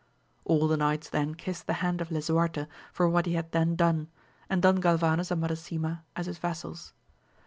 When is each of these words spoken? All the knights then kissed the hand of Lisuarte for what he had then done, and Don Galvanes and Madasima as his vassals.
All 0.45 0.67
the 0.67 0.77
knights 0.77 1.11
then 1.11 1.35
kissed 1.35 1.67
the 1.67 1.73
hand 1.85 2.01
of 2.01 2.09
Lisuarte 2.09 2.65
for 2.91 3.07
what 3.07 3.27
he 3.27 3.33
had 3.35 3.51
then 3.51 3.75
done, 3.75 4.07
and 4.49 4.59
Don 4.59 4.77
Galvanes 4.81 5.29
and 5.29 5.43
Madasima 5.43 6.01
as 6.15 6.25
his 6.25 6.39
vassals. 6.39 6.93